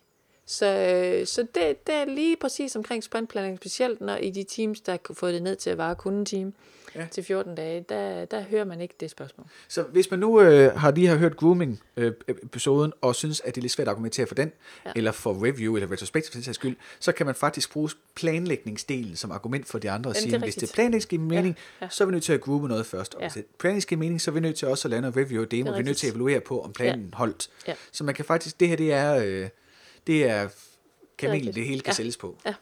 Så, 0.51 0.65
øh, 0.65 1.27
så 1.27 1.41
det, 1.41 1.87
det 1.87 1.95
er 1.95 2.05
lige 2.05 2.35
præcis 2.41 2.75
omkring 2.75 3.03
sprintplanlægning, 3.03 3.57
specielt 3.59 4.01
når 4.01 4.15
i 4.15 4.29
de 4.29 4.43
teams, 4.43 4.81
der 4.81 4.91
har 4.91 5.13
fået 5.13 5.33
det 5.33 5.43
ned 5.43 5.55
til 5.55 5.69
at 5.69 5.77
vare 5.77 5.95
kun 5.95 6.13
en 6.13 6.25
time 6.25 6.53
Ja. 6.95 6.99
ja. 7.01 7.07
til 7.11 7.23
14 7.23 7.55
dage, 7.55 7.85
der, 7.89 8.25
der 8.25 8.41
hører 8.41 8.65
man 8.65 8.81
ikke 8.81 8.93
det 8.99 9.11
spørgsmål. 9.11 9.47
Så 9.67 9.81
hvis 9.83 10.11
man 10.11 10.19
nu 10.19 10.41
øh, 10.41 10.75
har 10.77 10.91
lige 10.91 11.07
har 11.07 11.15
hørt 11.15 11.37
grooming-episoden, 11.37 12.93
og 13.01 13.15
synes, 13.15 13.41
at 13.41 13.55
det 13.55 13.61
er 13.61 13.61
lidt 13.61 13.71
svært 13.73 13.87
at 13.87 13.91
argumentere 13.91 14.27
for 14.27 14.35
den, 14.35 14.51
ja. 14.85 14.89
Ja. 14.89 14.93
eller 14.95 15.11
for 15.11 15.45
review, 15.45 15.75
eller 15.75 15.91
retrospective 15.91 16.31
for 16.31 16.35
den 16.37 16.43
sags 16.43 16.55
skyld, 16.55 16.75
så 16.99 17.11
kan 17.11 17.25
man 17.25 17.35
faktisk 17.35 17.71
bruge 17.73 17.89
planlægningsdelen 18.15 19.15
som 19.15 19.31
argument 19.31 19.67
for 19.67 19.79
de 19.79 19.91
andre 19.91 20.09
og 20.09 20.15
Jamen, 20.15 20.21
sige, 20.21 20.31
det 20.31 20.41
hvis 20.43 20.55
det 20.55 20.71
planlægning 20.73 21.09
giver 21.09 21.21
mening, 21.21 21.57
Ja, 21.81 21.85
ja. 21.85 21.89
så 21.89 22.03
er 22.03 22.05
vi 22.05 22.11
nødt 22.11 22.23
til 22.23 22.33
at 22.33 22.41
groove 22.41 22.67
noget 22.67 22.85
først. 22.85 23.15
Og 23.15 23.21
Ja. 23.21 23.27
hvis 23.27 23.33
det 23.33 23.45
planlægning 23.59 23.87
giver 23.87 23.99
mening, 23.99 24.21
så 24.21 24.31
er 24.31 24.33
vi 24.33 24.39
nødt 24.39 24.55
til 24.55 24.67
også 24.67 24.87
at 24.87 24.89
lave 24.89 25.01
noget 25.01 25.17
review 25.17 25.41
og 25.43 25.51
demo. 25.51 25.71
Vi 25.71 25.79
er 25.79 25.83
nødt 25.83 25.97
til 25.97 26.07
at 26.07 26.11
evaluere 26.13 26.39
på, 26.39 26.61
om 26.61 26.73
planen 26.73 27.13
holdt. 27.13 27.49
Ja. 27.67 27.73
Så 27.91 28.03
man 28.03 28.15
kan 28.15 28.25
faktisk, 28.25 28.59
det 28.59 28.67
her 28.67 28.75
det 28.75 28.93
er, 28.93 29.15
øh, 29.25 29.49
det 30.07 30.29
er 30.29 30.49
kamel, 31.17 31.55
det 31.55 31.65
hele 31.65 31.79
kan 31.81 31.89
Ja. 31.91 31.95
sælges 31.95 32.17
på. 32.17 32.37
Ja. 32.45 32.53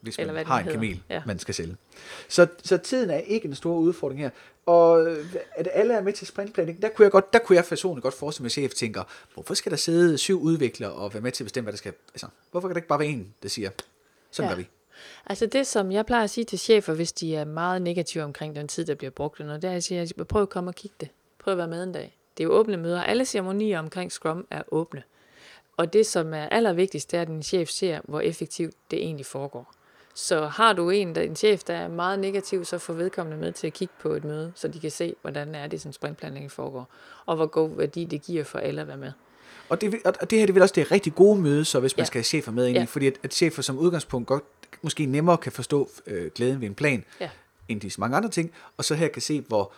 Hvis 0.00 0.18
Eller 0.18 0.32
man 0.32 0.34
hvad 0.34 0.44
har 0.44 0.58
en 0.58 0.64
hedder. 0.64 0.76
kamel, 0.78 1.02
Ja. 1.10 1.22
man 1.26 1.38
skal 1.38 1.54
sælge. 1.54 1.76
Så, 2.28 2.46
så 2.64 2.76
tiden 2.78 3.10
er 3.10 3.18
ikke 3.18 3.48
en 3.48 3.54
stor 3.54 3.76
udfordring 3.78 4.20
her. 4.20 4.30
Og 4.66 5.06
øh, 5.06 5.26
at 5.52 5.68
alle 5.72 5.94
er 5.94 6.02
med 6.02 6.12
til 6.12 6.26
sprintplanning, 6.26 6.82
der 6.82 6.88
kunne 6.88 7.04
jeg, 7.04 7.12
godt, 7.12 7.32
der 7.32 7.38
kunne 7.38 7.56
jeg 7.56 7.64
personligt 7.64 8.02
godt 8.02 8.14
forestille 8.14 8.42
mig, 8.42 8.46
at 8.48 8.52
chef 8.52 8.72
tænker, 8.74 9.02
hvorfor 9.34 9.54
skal 9.54 9.70
der 9.72 9.76
sidde 9.76 10.18
syv 10.18 10.40
udviklere 10.40 10.92
og 10.92 11.14
være 11.14 11.20
med 11.22 11.32
til 11.32 11.44
at 11.44 11.46
bestemme, 11.46 11.64
hvad 11.64 11.72
der 11.72 11.76
skal... 11.78 11.92
Altså, 12.14 12.26
hvorfor 12.50 12.68
kan 12.68 12.74
der 12.74 12.78
ikke 12.78 12.88
bare 12.88 12.98
være 12.98 13.08
en, 13.08 13.34
der 13.42 13.48
siger, 13.48 13.70
sådan 14.30 14.48
Ja. 14.50 14.54
gør 14.54 14.58
vi. 14.62 14.68
Altså 15.26 15.46
det, 15.46 15.66
som 15.66 15.92
jeg 15.92 16.06
plejer 16.06 16.24
at 16.24 16.30
sige 16.30 16.44
til 16.44 16.58
chefer, 16.58 16.94
hvis 16.94 17.12
de 17.12 17.36
er 17.36 17.44
meget 17.44 17.82
negative 17.82 18.22
omkring 18.24 18.56
den 18.56 18.68
tid, 18.68 18.84
der 18.84 18.94
bliver 18.94 19.10
brugt, 19.10 19.40
og 19.40 19.46
er, 19.48 19.54
at 19.54 19.64
jeg 19.64 19.82
siger, 19.82 20.24
prøv 20.24 20.42
at 20.42 20.48
komme 20.48 20.70
og 20.70 20.74
kigge 20.74 20.96
det. 21.00 21.08
Prøv 21.38 21.52
at 21.52 21.58
være 21.58 21.68
med 21.68 21.82
en 21.82 21.92
dag. 21.92 22.18
Det 22.36 22.44
er 22.44 22.48
jo 22.48 22.52
åbne 22.54 22.76
møder. 22.76 23.02
Alle 23.02 23.24
ceremonier 23.24 23.78
omkring 23.78 24.12
Scrum 24.12 24.46
er 24.50 24.62
åbne. 24.70 25.02
Og 25.76 25.92
det, 25.92 26.06
som 26.06 26.34
er 26.34 26.48
allervigtigst, 26.48 27.10
det 27.10 27.18
er, 27.18 27.22
at 27.22 27.28
en 27.28 27.42
chef 27.42 27.68
ser, 27.68 28.00
hvor 28.04 28.20
effektivt 28.20 28.74
det 28.90 28.98
egentlig 28.98 29.26
foregår. 29.26 29.72
Så 30.14 30.46
har 30.46 30.72
du 30.72 30.90
en, 30.90 31.14
der, 31.14 31.22
en 31.22 31.36
chef, 31.36 31.62
der 31.64 31.74
er 31.74 31.88
meget 31.88 32.18
negativ, 32.18 32.64
så 32.64 32.78
får 32.78 32.92
vedkommende 32.94 33.38
med 33.38 33.52
til 33.52 33.66
at 33.66 33.72
kigge 33.72 33.94
på 34.00 34.08
et 34.08 34.24
møde, 34.24 34.52
så 34.54 34.68
de 34.68 34.80
kan 34.80 34.90
se, 34.90 35.14
hvordan 35.22 35.54
er 35.54 35.66
det, 35.66 35.80
som 35.80 35.92
sprintplanlægning 35.92 36.50
foregår, 36.52 36.88
og 37.26 37.36
hvor 37.36 37.46
god 37.46 37.76
værdi 37.76 38.04
det 38.04 38.22
giver 38.22 38.44
for 38.44 38.58
alle 38.58 38.80
at 38.80 38.88
være 38.88 38.96
med. 38.96 39.12
Og 39.68 39.80
det, 39.80 39.94
og 40.04 40.30
det 40.30 40.38
her 40.38 40.46
det 40.46 40.54
vil 40.54 40.62
også 40.62 40.74
det 40.74 40.92
rigtig 40.92 41.14
gode 41.14 41.40
møde, 41.40 41.64
så 41.64 41.80
hvis 41.80 41.96
man 41.96 42.02
Ja. 42.02 42.04
skal 42.06 42.18
have 42.18 42.24
chefer 42.24 42.52
med 42.52 42.66
i, 42.68 42.72
Ja. 42.72 42.84
fordi 42.84 43.06
at, 43.06 43.18
at 43.22 43.34
chefer 43.34 43.62
som 43.62 43.78
udgangspunkt 43.78 44.28
godt, 44.28 44.44
måske 44.82 45.06
nemmere 45.06 45.36
kan 45.38 45.52
forstå 45.52 45.90
øh, 46.06 46.30
glæden 46.34 46.60
ved 46.60 46.66
en 46.68 46.74
plan, 46.74 47.04
Ja. 47.20 47.30
end 47.68 47.80
de 47.80 47.90
mange 47.98 48.16
andre 48.16 48.28
ting, 48.30 48.52
og 48.76 48.84
så 48.84 48.94
her 48.94 49.08
kan 49.08 49.22
se, 49.22 49.40
hvor, 49.40 49.72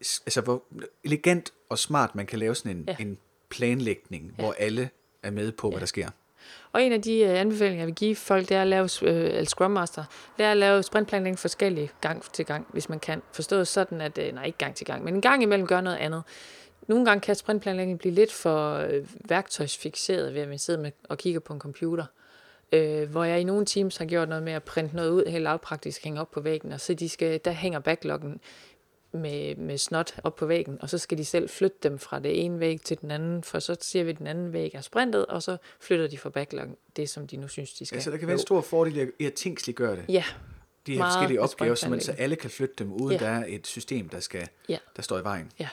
altså, 0.00 0.40
hvor 0.40 0.62
elegant 1.04 1.52
og 1.68 1.78
smart 1.78 2.14
man 2.14 2.26
kan 2.26 2.38
lave 2.38 2.54
sådan 2.54 2.76
en. 2.76 2.84
Ja. 2.88 2.96
en 3.00 3.18
planlægning, 3.48 4.34
ja. 4.38 4.42
hvor 4.42 4.54
alle 4.58 4.90
er 5.22 5.30
med 5.30 5.52
på, 5.52 5.68
ja. 5.68 5.70
hvad 5.70 5.80
der 5.80 5.86
sker. 5.86 6.08
Og 6.72 6.82
en 6.82 6.92
af 6.92 7.02
de 7.02 7.18
øh, 7.18 7.40
anbefalinger, 7.40 7.80
jeg 7.80 7.86
vil 7.86 7.94
give 7.94 8.16
folk, 8.16 8.48
det 8.48 8.56
er 8.56 8.62
at 8.62 8.68
lave 8.68 8.88
øh, 9.02 9.14
eller 9.14 9.44
Scrum 9.44 9.70
Master, 9.70 10.04
det 10.38 10.44
er 10.44 10.50
at 10.50 10.56
lave 10.56 10.82
sprintplanlægning 10.82 11.38
forskellige 11.38 11.90
gang 12.00 12.22
til 12.32 12.46
gang, 12.46 12.66
hvis 12.72 12.88
man 12.88 13.00
kan. 13.00 13.22
Forstået 13.32 13.68
sådan, 13.68 14.00
at, 14.00 14.18
øh, 14.18 14.34
nej 14.34 14.44
ikke 14.44 14.58
gang 14.58 14.74
til 14.74 14.86
gang, 14.86 15.04
men 15.04 15.14
en 15.14 15.20
gang 15.20 15.42
imellem 15.42 15.66
gøre 15.66 15.82
noget 15.82 15.96
andet. 15.96 16.22
Nogle 16.88 17.04
gange 17.04 17.20
kan 17.20 17.34
sprintplanlægning 17.34 17.98
blive 17.98 18.14
lidt 18.14 18.32
for 18.32 18.86
værktøjsfixeret 19.28 20.34
ved, 20.34 20.40
at 20.40 20.48
man 20.48 20.58
sidder 20.58 20.80
med 20.80 20.90
og 21.08 21.18
kigger 21.18 21.40
på 21.40 21.52
en 21.52 21.60
computer. 21.60 22.04
Øh, 22.72 23.10
hvor 23.10 23.24
jeg 23.24 23.40
i 23.40 23.44
nogle 23.44 23.66
teams 23.66 23.96
har 23.96 24.04
gjort 24.04 24.28
noget 24.28 24.44
med 24.44 24.52
at 24.52 24.62
printe 24.62 24.96
noget 24.96 25.10
ud, 25.10 25.24
helt 25.26 25.44
lavpraktisk 25.44 26.04
hænge 26.04 26.20
op 26.20 26.30
på 26.30 26.40
væggen, 26.40 26.72
og 26.72 26.80
så 26.80 26.94
de 26.94 27.08
skal, 27.08 27.40
der 27.44 27.50
hænger 27.50 27.78
backloggen 27.78 28.40
med, 29.12 29.56
med 29.56 29.78
snot 29.78 30.14
op 30.24 30.36
på 30.36 30.46
væggen, 30.46 30.78
og 30.82 30.90
så 30.90 30.98
skal 30.98 31.18
de 31.18 31.24
selv 31.24 31.48
flytte 31.48 31.76
dem 31.82 31.98
fra 31.98 32.18
det 32.18 32.44
ene 32.44 32.60
væg 32.60 32.80
til 32.80 33.00
den 33.00 33.10
anden, 33.10 33.42
for 33.42 33.58
så 33.58 33.76
siger 33.80 34.04
vi, 34.04 34.10
at 34.10 34.18
den 34.18 34.26
anden 34.26 34.52
væg 34.52 34.74
er 34.74 34.80
sprintet, 34.80 35.26
og 35.26 35.42
så 35.42 35.56
flytter 35.80 36.06
de 36.06 36.18
fra 36.18 36.30
backloggen 36.30 36.76
det, 36.96 37.10
som 37.10 37.26
de 37.26 37.36
nu 37.36 37.48
synes, 37.48 37.72
de 37.72 37.86
skal. 37.86 37.96
Ja, 37.96 38.02
så 38.02 38.10
der 38.10 38.16
kan 38.16 38.26
være 38.28 38.34
en 38.34 38.40
stor 38.40 38.60
fordel 38.60 39.10
i 39.18 39.26
at 39.26 39.34
tingsliggøre 39.34 39.96
det. 39.96 40.04
Ja, 40.08 40.24
De 40.86 40.92
her 40.94 41.00
forskellige 41.04 41.40
opgaver, 41.40 41.74
så, 41.74 41.88
man, 41.90 42.00
så 42.00 42.12
alle 42.12 42.36
kan 42.36 42.50
flytte 42.50 42.74
dem, 42.78 42.92
uden 42.92 43.12
Ja. 43.20 43.24
der 43.24 43.30
er 43.30 43.44
et 43.48 43.66
system, 43.66 44.08
der, 44.08 44.20
skal, 44.20 44.48
Ja. 44.68 44.78
der 44.96 45.02
står 45.02 45.18
i 45.18 45.24
vejen. 45.24 45.52
ja. 45.60 45.68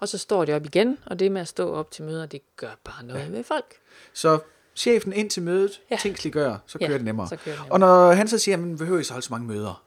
Og 0.00 0.08
så 0.08 0.18
står 0.18 0.44
det 0.44 0.54
op 0.54 0.64
igen, 0.64 0.98
og 1.06 1.18
det 1.18 1.32
med 1.32 1.40
at 1.40 1.48
stå 1.48 1.72
op 1.74 1.90
til 1.90 2.04
møder, 2.04 2.26
det 2.26 2.40
gør 2.56 2.70
bare 2.84 3.04
noget 3.04 3.24
ja. 3.24 3.28
med 3.28 3.44
folk. 3.44 3.74
Så 4.12 4.38
chefen 4.76 5.12
ind 5.12 5.30
til 5.30 5.42
mødet, 5.42 5.80
ja. 5.90 5.94
Ja. 5.94 5.98
tingsliggør, 6.00 6.56
så 6.66 6.78
Ja, 6.80 6.86
kører 6.86 6.98
det 6.98 7.04
nemmere. 7.04 7.28
så 7.28 7.36
kører 7.36 7.62
det 7.62 7.72
Og 7.72 7.80
når 7.80 8.12
han 8.12 8.28
så 8.28 8.38
siger, 8.38 8.56
at 8.56 8.60
man 8.62 8.78
behøver 8.78 9.00
I 9.00 9.04
så 9.04 9.12
holde 9.12 9.26
så 9.26 9.32
mange 9.32 9.46
møder, 9.46 9.82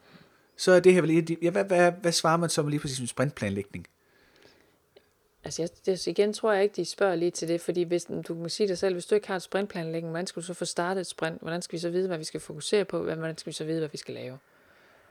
så 0.56 0.72
er 0.72 0.80
det 0.80 0.94
her 0.94 1.00
vel 1.00 1.10
et 1.10 1.18
af 1.18 1.26
de- 1.26 1.36
ja, 1.42 1.50
hvad, 1.50 1.64
hvad, 1.64 1.92
hvad 1.92 2.12
svarer 2.12 2.36
man 2.36 2.50
så 2.50 2.62
med 2.62 2.70
lige 2.70 2.80
præcis 2.80 3.00
med 3.00 3.08
sprintplanlægning? 3.08 3.86
Altså 5.44 5.62
jeg, 5.62 5.68
det, 5.86 6.06
igen 6.06 6.32
tror 6.32 6.52
jeg 6.52 6.62
ikke, 6.62 6.76
de 6.76 6.84
spørger 6.84 7.14
lige 7.14 7.30
til 7.30 7.48
det, 7.48 7.60
fordi 7.60 7.82
hvis, 7.82 8.04
du 8.04 8.34
kan 8.34 8.48
sige 8.50 8.68
dig 8.68 8.78
selv, 8.78 8.94
hvis 8.94 9.06
du 9.06 9.14
ikke 9.14 9.26
har 9.26 9.36
et 9.36 9.42
sprintplanlægning, 9.42 10.10
hvordan 10.10 10.26
skal 10.26 10.42
du 10.42 10.46
så 10.46 10.54
få 10.54 10.64
startet 10.64 11.00
et 11.00 11.06
sprint? 11.06 11.40
Hvordan 11.40 11.62
skal 11.62 11.72
vi 11.76 11.78
så 11.80 11.90
vide, 11.90 12.06
hvad 12.08 12.18
vi 12.18 12.24
skal 12.24 12.40
fokusere 12.40 12.84
på? 12.84 13.02
Hvordan 13.02 13.38
skal 13.38 13.50
vi 13.50 13.54
så 13.54 13.64
vide, 13.64 13.78
hvad 13.78 13.88
vi 13.92 13.98
skal 13.98 14.14
lave? 14.14 14.38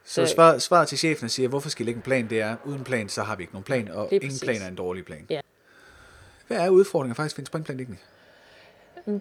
Så 0.05 0.25
Så- 0.25 0.60
svaret 0.60 0.88
til 0.88 0.98
chefen 0.98 1.29
siger, 1.29 1.50
hvorfor 1.50 1.69
skal 1.69 1.83
I 1.83 1.86
lægge 1.86 1.98
en 1.98 2.01
plan, 2.01 2.29
det 2.29 2.41
er, 2.41 2.55
uden 2.65 2.83
plan, 2.83 3.10
så 3.10 3.24
har 3.24 3.36
vi 3.36 3.43
ikke 3.43 3.53
nogen 3.53 3.63
plan, 3.63 3.88
og 3.88 4.10
ingen 4.12 4.39
plan 4.41 4.62
er 4.62 4.67
en 4.67 4.75
dårlig 4.75 5.05
plan. 5.05 5.25
Ja. 5.29 5.41
Hvad 6.48 6.57
er 6.57 6.69
udfordringen 6.69 7.15
faktisk 7.15 7.38
ved 7.38 7.43
en 7.43 7.45
sprintplanlægning? 7.45 8.00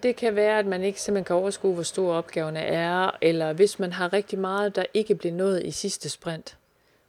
Det 0.02 0.16
kan 0.16 0.37
være, 0.37 0.58
at 0.58 0.66
man 0.66 0.82
ikke 0.82 1.00
simpelthen 1.00 1.25
kan 1.25 1.37
overskue, 1.37 1.75
hvor 1.75 1.82
store 1.82 2.16
opgaverne 2.16 2.60
er, 2.60 3.10
eller 3.20 3.52
hvis 3.52 3.78
man 3.78 3.92
har 3.92 4.12
rigtig 4.12 4.38
meget, 4.38 4.76
der 4.76 4.84
ikke 4.94 5.14
bliver 5.14 5.34
nået 5.34 5.66
i 5.66 5.70
sidste 5.70 6.08
sprint, 6.08 6.56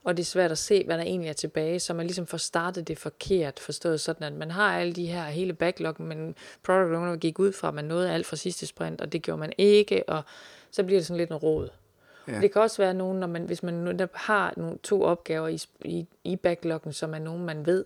og 0.03 0.17
det 0.17 0.23
er 0.23 0.25
svært 0.25 0.51
at 0.51 0.57
se, 0.57 0.83
hvad 0.85 0.97
der 0.97 1.03
egentlig 1.03 1.29
er 1.29 1.33
tilbage, 1.33 1.79
så 1.79 1.93
man 1.93 2.05
ligesom 2.05 2.27
får 2.27 2.37
startet 2.37 2.87
det 2.87 2.97
forkert, 2.97 3.59
forstået 3.59 4.01
sådan, 4.01 4.27
at 4.27 4.33
man 4.33 4.51
har 4.51 4.79
alle 4.79 4.93
de 4.93 5.05
her 5.05 5.23
hele 5.23 5.53
backlog, 5.53 5.95
men 5.99 6.35
product 6.63 6.95
owner 6.95 7.15
gik 7.15 7.39
ud 7.39 7.51
fra, 7.51 7.67
at 7.67 7.73
man 7.73 7.85
nåede 7.85 8.11
alt 8.11 8.25
fra 8.25 8.35
sidste 8.35 8.65
sprint, 8.65 9.01
og 9.01 9.11
det 9.11 9.21
gjorde 9.21 9.39
man 9.39 9.53
ikke, 9.57 10.09
og 10.09 10.23
så 10.71 10.83
bliver 10.83 10.99
det 10.99 11.07
sådan 11.07 11.17
lidt 11.17 11.29
en 11.29 11.35
råd. 11.35 11.69
Ja. 12.27 12.41
Det 12.41 12.53
kan 12.53 12.61
også 12.61 12.81
være 12.81 12.93
nogen, 12.93 13.19
når 13.19 13.27
man, 13.27 13.43
hvis 13.43 13.63
man 13.63 13.99
har 14.13 14.53
nogle, 14.57 14.77
to 14.83 15.03
opgaver 15.03 15.47
i, 15.47 15.59
i, 15.85 16.05
i 16.23 16.35
backloggen, 16.35 16.93
som 16.93 17.13
er 17.13 17.19
nogen, 17.19 17.45
man 17.45 17.65
ved, 17.65 17.85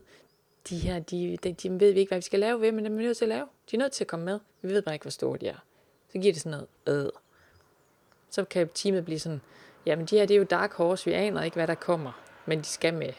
de 0.70 0.78
her, 0.78 1.00
de, 1.00 1.38
de, 1.44 1.54
de 1.54 1.80
ved 1.80 1.94
vi 1.94 2.00
ikke, 2.00 2.10
hvad 2.10 2.18
vi 2.18 2.24
skal 2.24 2.40
lave 2.40 2.62
ved, 2.62 2.72
men 2.72 2.86
dem 2.86 2.94
er 2.94 2.98
vi 2.98 3.04
nødt 3.04 3.18
til 3.18 3.26
at 3.26 3.30
lave. 3.30 3.46
De 3.72 3.76
er 3.76 3.80
nødt 3.80 3.92
til 3.92 4.04
at 4.04 4.08
komme 4.08 4.26
med. 4.26 4.40
Vi 4.62 4.70
ved 4.70 4.82
bare 4.82 4.96
ikke, 4.96 5.04
hvor 5.04 5.12
store 5.12 5.38
de 5.42 5.48
er. 5.48 5.58
Så 6.12 6.18
giver 6.20 6.34
det 6.34 6.42
sådan 6.42 6.66
noget, 6.86 7.06
øh. 7.06 7.12
Så 8.30 8.44
kan 8.46 8.70
teamet 8.74 9.06
blive 9.06 9.20
sådan, 9.20 9.42
jamen 9.86 10.06
de 10.06 10.18
her, 10.18 10.26
det 10.26 10.34
er 10.34 10.38
jo 10.38 10.44
dark 10.44 10.74
horse, 10.74 11.06
vi 11.06 11.12
aner 11.14 11.44
ikke, 11.44 11.56
hvad 11.56 11.68
der 11.68 11.76
kommer, 11.76 12.12
men 12.46 12.60
de 12.60 12.66
skal 12.66 12.94
med. 12.94 13.14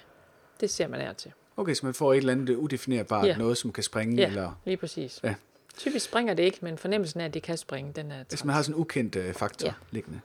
Det 0.60 0.70
ser 0.70 0.88
man 0.88 1.00
her 1.00 1.12
til. 1.12 1.32
Okay, 1.56 1.74
så 1.74 1.86
man 1.86 1.94
får 1.94 2.12
et 2.12 2.16
eller 2.18 2.32
andet 2.32 2.54
udefinerbart, 2.54 3.26
Ja. 3.26 3.36
noget 3.36 3.58
som 3.58 3.72
kan 3.72 3.82
springe, 3.82 4.16
Ja, 4.16 4.26
eller 4.26 4.52
lige 4.64 4.76
præcis. 4.76 5.20
Ja. 5.22 5.34
Typisk 5.76 6.04
springer 6.04 6.34
det 6.34 6.42
ikke, 6.42 6.58
men 6.62 6.78
fornemmelsen 6.78 7.20
af, 7.20 7.24
at 7.24 7.34
det 7.34 7.42
kan 7.42 7.56
springe, 7.56 7.92
den 7.92 8.10
er 8.10 8.24
hvis 8.28 8.44
man 8.44 8.54
har 8.54 8.62
sådan 8.62 8.74
en 8.74 8.80
ukendt 8.80 9.16
øh, 9.16 9.34
faktor 9.34 9.66
ja. 9.66 9.72
Ja. 9.72 9.86
liggende. 9.90 10.20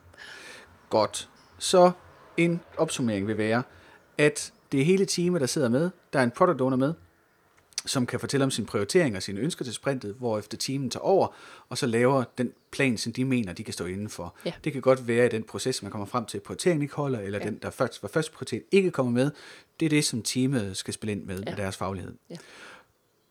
Godt. 0.90 1.28
Så 1.58 1.92
en 2.36 2.60
opsummering 2.76 3.26
vil 3.26 3.38
være, 3.38 3.62
at 4.18 4.52
det 4.72 4.80
er 4.80 4.84
hele 4.84 5.06
teamet, 5.06 5.40
der 5.40 5.46
sidder 5.46 5.68
med. 5.68 5.90
Der 6.12 6.18
er 6.18 6.22
en 6.22 6.30
product 6.30 6.60
owner 6.60 6.76
med, 6.76 6.94
som 7.86 8.06
kan 8.06 8.20
fortælle 8.20 8.44
om 8.44 8.50
sine 8.50 8.66
prioriteringer 8.66 9.18
og 9.18 9.22
sine 9.22 9.40
ønsker 9.40 9.64
til 9.64 9.74
sprintet, 9.74 10.14
hvorefter 10.18 10.58
teamet 10.58 10.92
tager 10.92 11.04
over, 11.04 11.34
og 11.68 11.78
så 11.78 11.86
laver 11.86 12.24
den 12.38 12.52
plan, 12.70 12.98
som 12.98 13.12
de 13.12 13.24
mener, 13.24 13.52
de 13.52 13.64
kan 13.64 13.74
stå 13.74 13.84
inden 13.84 14.08
for. 14.08 14.34
Ja. 14.44 14.52
Det 14.64 14.72
kan 14.72 14.82
godt 14.82 15.08
være, 15.08 15.24
at 15.24 15.30
den 15.30 15.42
proces, 15.42 15.82
man 15.82 15.90
kommer 15.90 16.06
frem 16.06 16.24
til, 16.24 16.38
at 16.38 16.42
prioriteringen 16.42 16.82
ikke 16.82 16.94
holder, 16.94 17.20
eller 17.20 17.38
ja. 17.38 17.44
Den, 17.44 17.58
der 17.62 17.70
først 17.70 18.02
var 18.02 18.08
første 18.08 18.32
prioritet, 18.32 18.62
ikke 18.72 18.90
kommer 18.90 19.12
med. 19.12 19.30
Det 19.80 19.86
er 19.86 19.90
det, 19.90 20.04
som 20.04 20.22
teamet 20.22 20.76
skal 20.76 20.94
spille 20.94 21.12
ind 21.12 21.24
med, 21.24 21.38
ja. 21.38 21.50
Med 21.50 21.56
deres 21.56 21.76
faglighed. 21.76 22.14
Ja. 22.30 22.36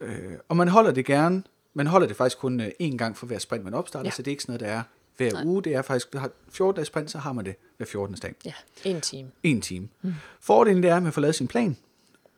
Øh, 0.01 0.37
og 0.49 0.57
man 0.57 0.67
holder 0.67 0.91
det 0.91 1.05
gerne, 1.05 1.43
man 1.73 1.87
holder 1.87 2.07
det 2.07 2.15
faktisk 2.15 2.37
kun 2.37 2.59
øh, 2.59 2.71
én 2.81 2.97
gang 2.97 3.17
for 3.17 3.25
hver 3.25 3.39
sprint, 3.39 3.63
man 3.63 3.73
opstarter. 3.73 4.07
Ja. 4.07 4.11
så 4.11 4.21
det 4.21 4.27
er 4.27 4.31
ikke 4.31 4.43
sådan 4.43 4.53
noget, 4.53 4.71
der 4.71 4.77
er 4.77 4.83
hver 5.17 5.31
Nej. 5.31 5.43
uge. 5.45 5.63
Det 5.63 5.75
er 5.75 5.81
faktisk, 5.81 6.13
har 6.13 6.31
14 6.49 6.75
dages 6.75 6.87
sprint, 6.87 7.11
så 7.11 7.17
har 7.17 7.33
man 7.33 7.45
det 7.45 7.55
hver 7.77 7.85
14. 7.85 8.15
dag. 8.15 8.35
Ja, 8.45 8.53
en 8.83 9.01
time. 9.01 9.31
En 9.43 9.61
time. 9.61 9.87
Mm. 10.01 10.13
Fordelen 10.39 10.83
det 10.83 10.91
er, 10.91 10.95
at 10.95 11.03
man 11.03 11.13
får 11.13 11.21
lavet 11.21 11.35
sin 11.35 11.47
plan. 11.47 11.77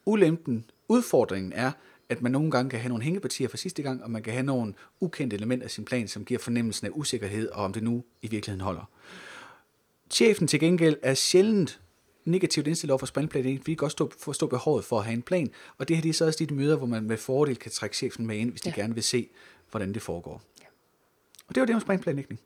Ulempen, 0.06 0.66
udfordringen 0.88 1.54
er, 1.54 1.72
at 2.16 2.22
man 2.22 2.32
nogle 2.32 2.52
gange 2.52 2.70
kan 2.70 2.80
have 2.80 2.90
nogle 2.90 3.04
hængepartier 3.04 3.48
fra 3.48 3.58
sidste 3.58 3.82
gang, 3.82 4.04
og 4.04 4.12
man 4.12 4.24
kan 4.24 4.34
have 4.34 4.46
nogle 4.46 4.74
ukendte 5.00 5.36
elementer 5.36 5.66
af 5.66 5.72
sin 5.72 5.86
plan, 5.86 6.08
som 6.08 6.26
giver 6.26 6.40
fornemmelsen 6.40 6.88
af 6.88 6.92
usikkerhed, 6.94 7.50
og 7.50 7.64
om 7.64 7.74
det 7.74 7.84
nu 7.84 8.04
i 8.22 8.28
virkeligheden 8.28 8.62
holder. 8.62 8.90
Chefen 10.10 10.48
til 10.48 10.60
gengæld 10.60 10.98
er 11.02 11.14
sjældent 11.14 11.80
negativt 12.26 12.68
indstillet 12.68 12.92
over 12.92 12.98
for 13.00 13.06
sprintplanlægning, 13.06 13.62
fordi 13.64 13.76
de 13.76 13.86
også 13.86 13.96
stå, 13.96 14.12
forstå 14.20 14.48
behovet 14.48 14.86
for 14.86 15.00
at 15.00 15.06
have 15.06 15.14
en 15.14 15.22
plan, 15.22 15.52
og 15.78 15.88
det 15.88 15.96
her 15.98 16.02
det 16.02 16.10
er 16.10 16.14
så 16.14 16.26
også 16.26 16.46
de 16.46 16.54
møder, 16.54 16.76
hvor 16.78 16.88
man 16.88 17.04
med 17.04 17.18
fordel 17.18 17.56
kan 17.56 17.72
trække 17.72 17.96
chefen 17.96 18.28
med 18.28 18.38
ind, 18.38 18.50
hvis 18.50 18.62
de 18.62 18.70
Ja. 18.70 18.82
gerne 18.82 18.94
vil 18.94 19.04
se, 19.04 19.30
hvordan 19.72 19.94
det 19.94 20.02
foregår. 20.02 20.42
Og 21.48 21.56
det 21.56 21.62
var 21.62 21.66
det 21.66 21.76
om 21.76 21.82
sprintplanlægning. 21.82 22.40